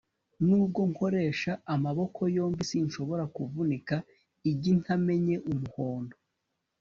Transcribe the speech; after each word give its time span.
nubwo 0.45 0.81
nkoresha 0.91 1.51
amaboko 1.73 2.21
yombi, 2.35 2.61
sinshobora 2.69 3.23
kuvunika 3.35 3.95
igi 4.51 4.71
ntamennye 4.79 5.37
umuhondo 5.49 6.15